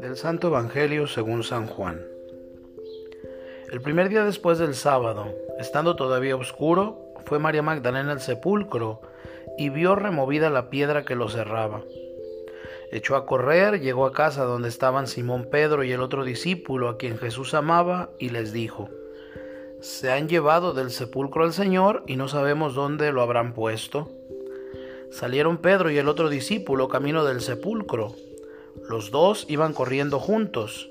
[0.00, 2.06] Del Santo Evangelio según San Juan.
[3.72, 5.28] El primer día después del sábado,
[5.58, 9.00] estando todavía oscuro, fue María Magdalena al sepulcro
[9.56, 11.82] y vio removida la piedra que lo cerraba.
[12.92, 16.98] Echó a correr, llegó a casa donde estaban Simón Pedro y el otro discípulo a
[16.98, 18.90] quien Jesús amaba y les dijo,
[19.80, 24.10] Se han llevado del sepulcro al Señor y no sabemos dónde lo habrán puesto.
[25.14, 28.16] Salieron Pedro y el otro discípulo camino del sepulcro.
[28.88, 30.90] Los dos iban corriendo juntos,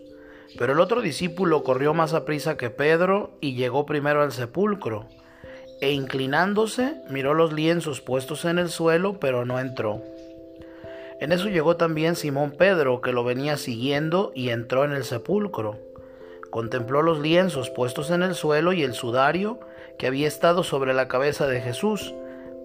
[0.58, 5.08] pero el otro discípulo corrió más a prisa que Pedro y llegó primero al sepulcro,
[5.82, 10.02] e inclinándose miró los lienzos puestos en el suelo, pero no entró.
[11.20, 15.80] En eso llegó también Simón Pedro, que lo venía siguiendo, y entró en el sepulcro.
[16.50, 19.60] Contempló los lienzos puestos en el suelo y el sudario
[20.00, 22.14] que había estado sobre la cabeza de Jesús,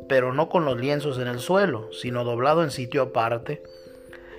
[0.08, 3.62] pero no con los lienzos en el suelo, sino doblado en sitio aparte.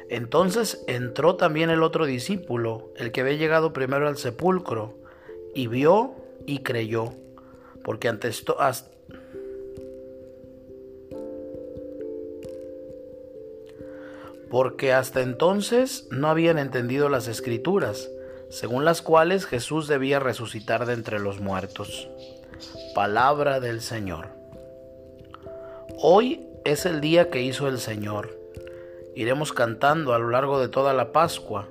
[0.10, 4.98] Entonces entró también el otro discípulo, el que había llegado primero al sepulcro,
[5.54, 7.14] y vio y creyó,
[7.84, 8.58] porque ante esto,
[14.50, 18.10] porque hasta entonces no habían entendido las escrituras,
[18.50, 22.10] según las cuales Jesús debía resucitar de entre los muertos.
[22.96, 24.39] Palabra del Señor.
[25.98, 28.38] Hoy es el día que hizo el Señor.
[29.16, 31.68] Iremos cantando a lo largo de toda la Pascua.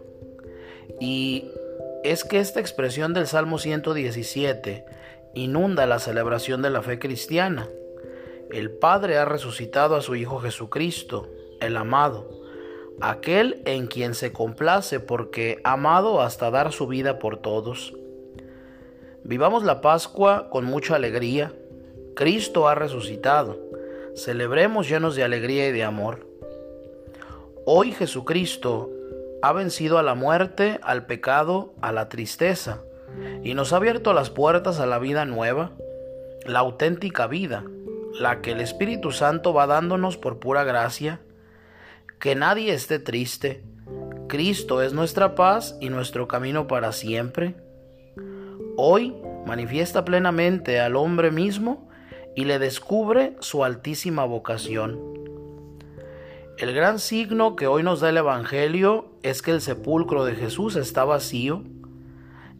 [1.00, 1.50] Y
[2.04, 4.84] es que esta expresión del Salmo 117
[5.34, 7.68] inunda la celebración de la fe cristiana.
[8.50, 11.28] El Padre ha resucitado a su Hijo Jesucristo,
[11.60, 12.38] el amado
[13.00, 17.94] aquel en quien se complace porque amado hasta dar su vida por todos.
[19.24, 21.52] Vivamos la Pascua con mucha alegría.
[22.14, 23.58] Cristo ha resucitado.
[24.18, 26.26] Celebremos llenos de alegría y de amor.
[27.64, 28.90] Hoy Jesucristo
[29.42, 32.82] ha vencido a la muerte, al pecado, a la tristeza,
[33.44, 35.70] y nos ha abierto las puertas a la vida nueva,
[36.44, 37.62] la auténtica vida,
[38.18, 41.20] la que el Espíritu Santo va dándonos por pura gracia
[42.18, 43.62] que nadie esté triste.
[44.26, 47.54] Cristo es nuestra paz y nuestro camino para siempre.
[48.76, 49.14] Hoy
[49.46, 51.87] manifiesta plenamente al hombre mismo
[52.38, 54.96] y le descubre su altísima vocación.
[56.56, 60.76] El gran signo que hoy nos da el Evangelio es que el sepulcro de Jesús
[60.76, 61.64] está vacío.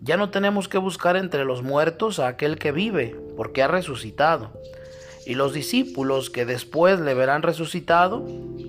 [0.03, 4.51] Ya no tenemos que buscar entre los muertos a aquel que vive, porque ha resucitado
[5.25, 8.27] y los discípulos que después le verán resucitado,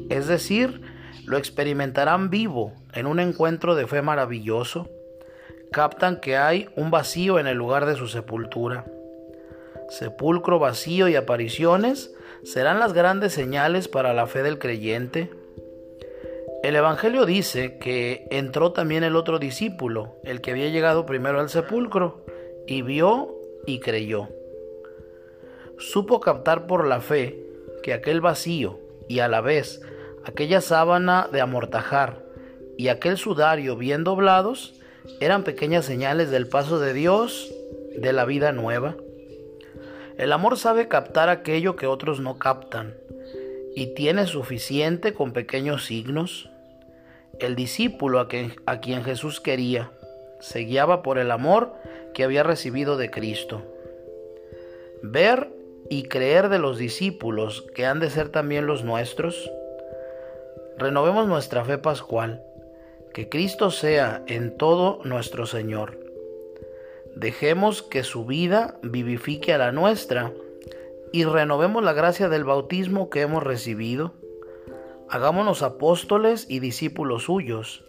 [0.09, 0.79] es decir,
[1.25, 4.87] lo experimentarán vivo en un encuentro de fe maravilloso,
[5.71, 8.85] captan que hay un vacío en el lugar de su sepultura.
[9.89, 12.13] Sepulcro vacío y apariciones
[12.44, 15.31] serán las grandes señales para la fe del creyente.
[16.63, 21.50] El Evangelio dice que entró también el otro discípulo, el que había llegado primero al
[21.50, 22.25] sepulcro,
[22.67, 23.35] y vio
[23.66, 24.29] y creyó
[25.79, 27.41] supo captar por la fe
[27.81, 29.81] que aquel vacío y a la vez
[30.25, 32.23] aquella sábana de amortajar
[32.77, 34.75] y aquel sudario bien doblados
[35.19, 37.51] eran pequeñas señales del paso de Dios
[37.95, 38.95] de la vida nueva.
[40.19, 42.94] El amor sabe captar aquello que otros no captan
[43.74, 46.50] y tiene suficiente con pequeños signos.
[47.40, 48.28] El discípulo a,
[48.66, 49.91] a quien Jesús quería
[50.41, 51.74] se guiaba por el amor
[52.13, 53.63] que había recibido de Cristo.
[55.02, 55.53] Ver
[55.90, 59.50] y creer de los discípulos que han de ser también los nuestros?
[60.78, 62.44] Renovemos nuestra fe pascual,
[63.13, 66.08] que Cristo sea en todo nuestro Señor.
[67.19, 70.31] Dejemos que su vida vivifique a la nuestra
[71.12, 74.13] y renovemos la gracia del bautismo que hemos recibido.
[75.09, 77.84] Hagámonos apóstoles y discípulos suyos.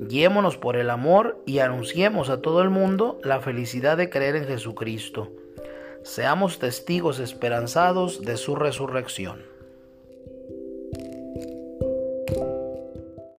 [0.00, 4.46] Guiémonos por el amor y anunciemos a todo el mundo la felicidad de creer en
[4.46, 5.32] Jesucristo
[6.02, 9.42] seamos testigos esperanzados de su resurrección.